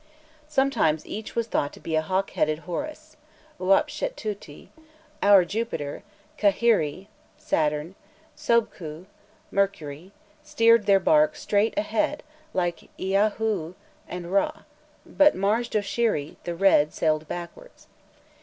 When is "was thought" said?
1.35-1.71